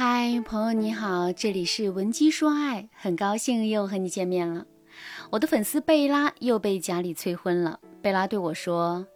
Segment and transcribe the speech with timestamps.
[0.00, 4.64] 嗨，朋友你好，这里是文姬说爱，很高兴又和你见面了。
[5.30, 7.80] 我的粉丝贝拉又被家里催婚了。
[8.00, 9.08] 贝拉对我说：“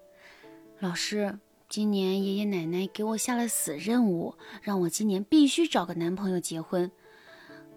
[0.81, 6.91] 老师，今年爷爷奶奶给我下了死任务，让我今年必须找个男朋友结婚。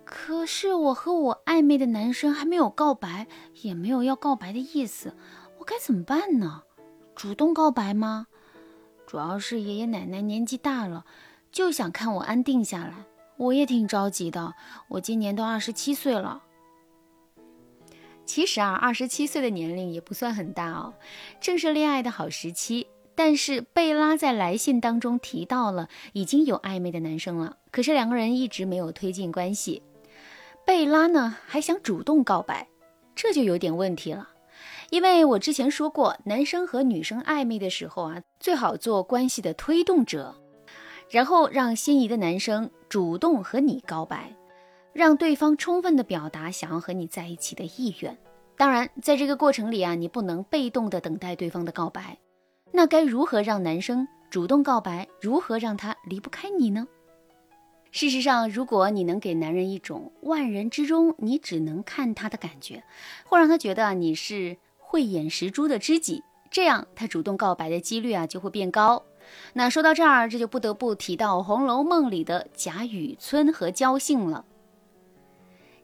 [0.03, 3.27] 可是我和我暧昧的男生还没有告白，
[3.61, 5.13] 也没有要告白的意思，
[5.59, 6.63] 我该怎么办呢？
[7.15, 8.25] 主动告白吗？
[9.05, 11.05] 主要是爷爷奶奶年纪大了。”
[11.55, 12.93] 就想看我安定下来，
[13.37, 14.55] 我也挺着急的。
[14.89, 16.43] 我今年都二十七岁了。
[18.25, 20.93] 其实啊，二十七岁的年龄也不算很大哦，
[21.39, 22.87] 正是恋爱的好时期。
[23.15, 29.81] 但是贝拉在来信当中提到了已经有暧昧的男生了，可是两个人一直没有推进关系。
[30.65, 32.67] 贝拉呢还想主动告白，
[33.15, 34.27] 这就有点问题了。
[34.89, 40.35] 因为我之前说过，男生和女生暧昧的时候啊，最好做关系的推动者。
[41.09, 44.35] 然后让心仪的男生主动和你告白，
[44.93, 48.17] 让对方充分的表达想要和你在一起的意愿。
[48.57, 52.17] 当然，在这个过程里啊，你不能被动的等待对方的告白。
[52.71, 55.07] 那该如何让男生主动告白？
[55.21, 56.87] 如何让他离不开你呢？
[57.91, 62.83] 事实上，如果你能给男人一种万人之中你只能看他的感觉，
[63.25, 69.03] 或让他觉得你是慧眼识珠的知己，这样他主动告白的几率啊就会变高。
[69.53, 74.45] 那说到这儿，这就不得不提到《红楼梦》里的贾雨村和焦姓了。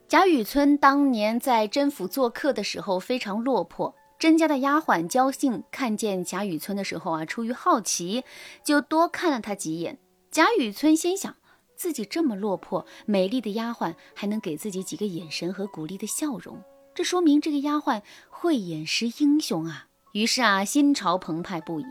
[0.08, 8.24] 贾雨村当年在甄府做客的时候非常落魄，甄家的丫鬟焦姓看见贾雨村的时候啊，出于好奇，
[8.62, 9.98] 就多看了他几眼。
[10.30, 11.34] 贾雨村心想，
[11.76, 16.62] 自己这么落魄，美丽的丫鬟还能给自己几个眼神和鼓励的笑容，
[16.94, 19.86] 这说明这个丫鬟慧眼识英雄啊。
[20.12, 21.86] 于是啊，心潮澎湃不已。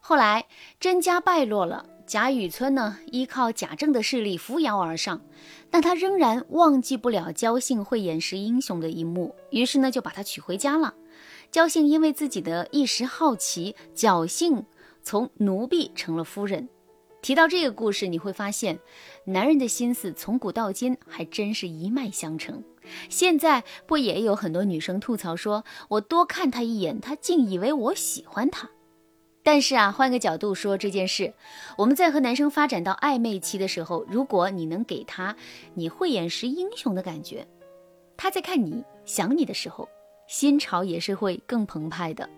[0.00, 0.46] 后来
[0.80, 5.20] 甄家败落了，贾雨村呢依靠贾政的势力扶摇而上，
[5.70, 10.94] 但他仍然忘记不了焦姓慧眼识英雄的一幕，于是呢就把他娶回家了。
[11.52, 14.64] 焦姓因为自己的一时好奇，侥幸
[15.02, 16.68] 从奴婢成了夫人。
[17.22, 18.80] 提到这个故事，你会发现，
[19.26, 22.64] 男人的心思从古到今还真是一脉相承。
[23.10, 28.70] 现在不也有很多女生吐槽说，我多看他一眼，他竟以为我喜欢他。
[29.50, 31.34] 但是啊，换个角度说这件事，
[31.76, 35.34] 我们在和男生发展到暧昧期的时候，如果你能给他
[35.74, 37.44] 你慧眼识英雄的感觉，
[38.16, 39.88] 他在看你想你的时候，
[40.28, 42.30] 心潮也是会更澎湃的。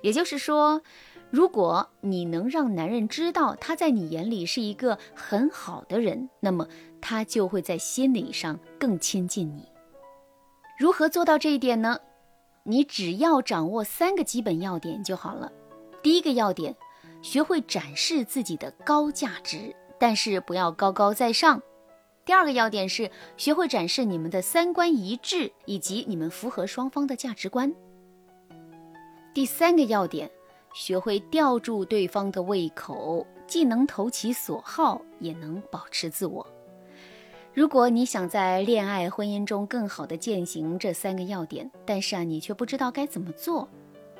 [0.00, 0.80] 也就是说，
[1.28, 6.66] 如果你能让男人知道他在你眼里是一个很好的人，那么
[6.98, 9.68] 他就会在心理上更亲近你。
[10.78, 11.98] 如何做到这一点呢？
[12.62, 15.52] 你只要掌握三个基本要点就好了。
[16.04, 16.76] 第一个要点，
[17.22, 21.62] 学会展示自己的高价值，但是不要高高在上。
[22.26, 27.74] 第二个要点是学会展示你们的三观一致，以及你们符合双方的价值观。
[29.32, 30.30] 第三个要点，
[30.74, 36.46] 学会吊住对方的胃口，既能投其所好，也能保持自我。
[37.54, 43.66] 如果你想在恋爱婚姻中更好的践行这三个要点，但是啊，你却不知道该怎么做。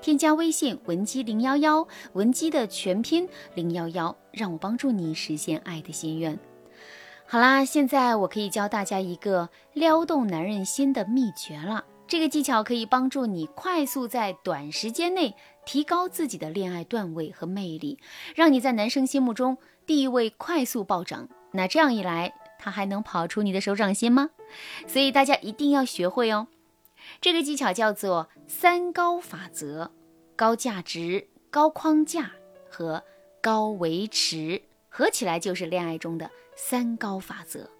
[0.04, 6.38] 添加微信文姬零幺幺，文姬的全拼零幺幺，让我帮助你实现爱的心愿。
[7.26, 11.86] 好啦，现在我可以教大家一个撩动男人心的秘诀了。
[12.06, 15.34] 这个技巧可以帮助你快速在短时间内
[15.64, 17.98] 提高自己的恋爱段位和魅力，
[18.34, 21.30] 让你在男生心目中地位快速暴涨。
[21.52, 24.28] 那这样一来，他还能跑出你的手掌心吗？
[24.86, 26.48] 所以大家一定要学会哦。
[27.20, 29.90] 这个技巧叫做三高法则：
[30.36, 32.32] 高价值、高框架
[32.68, 33.02] 和
[33.40, 37.70] 高维持，合起来就是恋爱中的三高法则。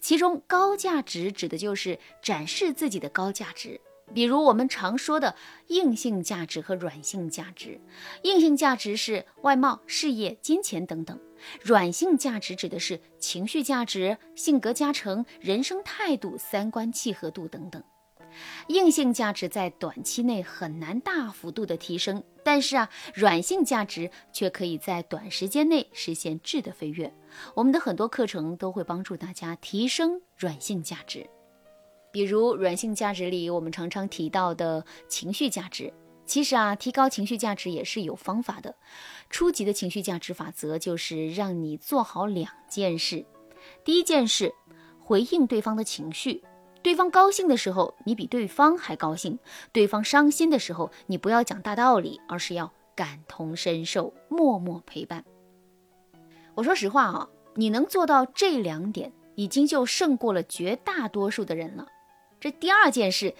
[0.00, 3.80] 其中，高价值指的就是展示自己的高价值，
[4.12, 5.34] 比如我们常说的
[5.68, 7.80] 硬性价值和软性价值。
[8.22, 11.16] 硬性价值是外貌、事业、金钱等等；
[11.62, 17.82] 软性价值指的是情绪价值、性格加成、人生态度、三观契合度等等。
[18.68, 27.12] 硬性价值在短期内很难大幅度的提升，但是啊，软性价值却可以在短时间内实现质的飞跃。
[27.54, 31.28] 我们的很多课程都会帮助大家提升软性价值，
[32.12, 35.92] 比如软性价值里我们常常提到的情绪价值。
[36.26, 38.74] 其实啊，提高情绪价值也是有方法的。
[39.28, 43.26] 初级的情绪价值法则就是让你做好两件事：
[43.84, 44.54] 第一件事，
[45.00, 46.42] 回应对方的情绪。
[46.84, 49.38] 对方高兴的时候，你比对方还高兴；
[49.72, 55.24] 对方伤心的时候，你不要讲大道理，而是要感同身受，默默陪伴。
[56.54, 61.88] 我说实话啊，你能做到这两点，已经就胜过了绝大多数的人了。
[62.38, 63.34] 这第二件事，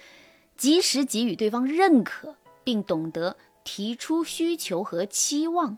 [0.57, 5.77] 及时给予对方认可，并懂得提出需求和期望。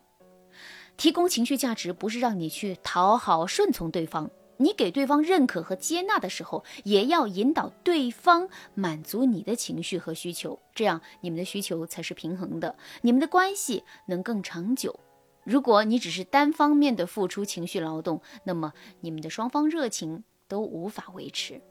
[0.96, 15.00] 提供情绪价值不是让你去讨好、顺从对方，你给对方认可和接纳的时候，也要引导对方满足你的情绪和需求，这样你们的需求才是平衡的，你们的关系能更长久。
[15.44, 21.62] 如果你只是单方面的付出情绪劳动，那么你们的双方热情都无法维持。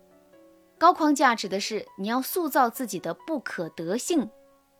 [0.78, 4.30] 高框架指的是你要塑造自己的不可得性，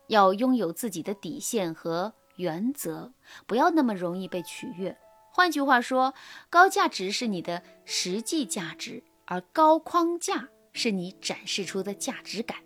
[0.08, 2.12] 要拥有自己的底线和。
[2.36, 3.10] 原则
[3.46, 4.94] 不要那么容易被取悦。
[5.36, 6.14] 换句话说，
[6.48, 12.56] 高价值是你的实际价值，而高框架是你展示出的价值感。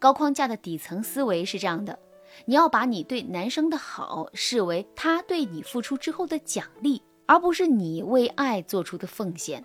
[0.00, 2.00] 高框架的底层思维是这样的：
[2.46, 9.64] 你要把你对男生的好视为他对你付出之后的奖励，而不是你为爱做出的奉献。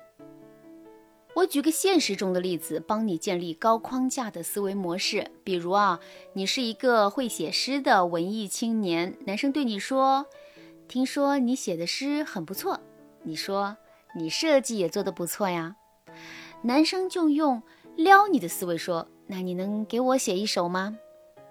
[1.34, 5.32] 我举个现实中的例子，帮你建立高框架的思维模式。
[5.44, 6.00] 比如啊，
[6.34, 10.28] 你是一个会写诗的文艺青年，男生对你说
[10.88, 12.80] ：“听说你写的诗很不错。”
[13.24, 13.76] 你说
[14.16, 15.76] ：“你设计也做得不错呀。”
[16.64, 17.62] 男生就用
[17.96, 20.98] 撩你的思维说：“那你能给我写一首吗？”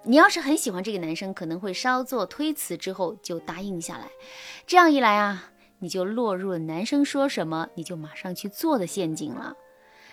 [0.06, 4.08] 你要是很喜欢这个男生，可能会稍作推辞之后就答应下来。
[4.66, 9.54] 这样一来啊，你就落入了男生说什么你就马上去做的陷阱了。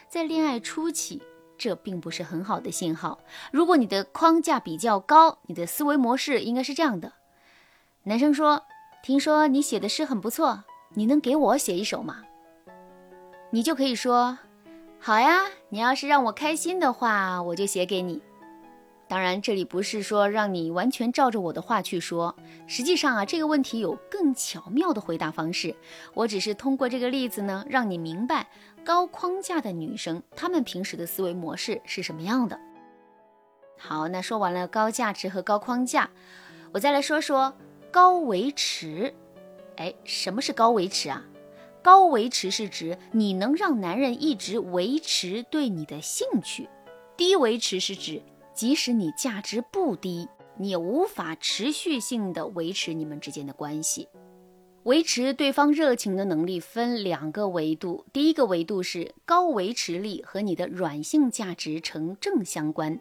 [0.07, 1.21] 在恋爱初期，
[1.57, 3.19] 这并不是很好的信号。
[3.51, 7.11] 如果你的框架比较高，你的思维模式应该是这样的：
[8.03, 8.63] 男生说
[9.03, 10.63] ：“听说你写的诗很不错，
[10.93, 12.23] 你能给我写一首吗？”
[13.49, 14.37] 你就可以说
[14.99, 18.21] ：“好呀，你要是让我开心的话，我就写给你。”
[19.09, 22.33] 当然，这里不是说让你完全照着我的话去说。
[22.65, 25.75] 实际上啊，这个问题有更巧妙的回答方式。
[26.13, 28.47] 我只是通过这个例子呢，让你明白
[28.85, 32.57] 高框架的女生她们平时的思维模式是什么样的。
[33.77, 36.09] 好，那说完了高价值和高框架，
[36.71, 37.53] 我再来说说
[37.91, 39.13] 高维持。
[39.75, 41.25] 哎，什么是高维持啊？
[41.83, 46.69] 高维持是指你能让男人一直维持对你的兴趣，
[47.17, 48.21] 低维持是指。
[48.53, 50.27] 即使你价值不低，
[50.57, 54.07] 你也无法持续性的维持你们之间的关系。
[54.83, 62.99] 维持对方热情的能力分两个维度，第一个维度是高维持力和你的软性价值成正相关；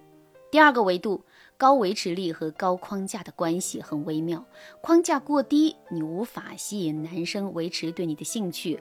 [0.51, 1.25] 第二个维度，
[1.61, 4.43] 高维持力和高框架的关系很微妙。
[4.81, 8.79] 框架过低，你无法吸引男生维持对你的兴趣；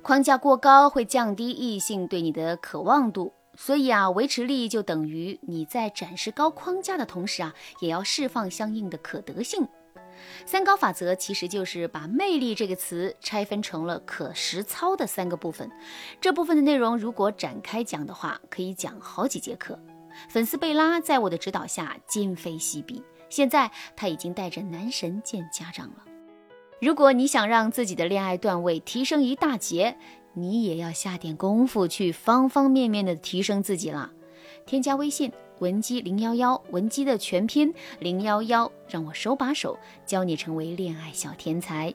[0.00, 3.34] 框架过高，会降低异性对你的渴望度。
[3.58, 9.68] 所以啊，维持力就等于你在展示高框架的同时啊，也要释放相应的可得性。
[10.46, 15.70] 三高法则其实就是把“魅力”这个词拆分成了可实操的三个部分。
[16.22, 19.78] 这部分的内容如果展开讲的话，可以讲好几节课。
[20.28, 26.04] 粉丝贝拉在我的指导下今非昔比，现在他已经带着男神见家长了。
[26.80, 29.96] 如果你想让自己的恋爱段位提升一大截，
[30.34, 34.10] 你也要下点功夫去方方面面的提升自己了。
[34.66, 41.94] 添加微信文姬零幺幺，文姬的全拼零幺幺，让我手把手教你成为恋爱小天才。